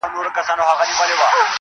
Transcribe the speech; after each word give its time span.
هم 0.03 0.11
يې 0.17 0.19
وچیچل 0.25 0.59
اوزگړي 0.61 1.13
او 1.15 1.21
پسونه- 1.21 1.49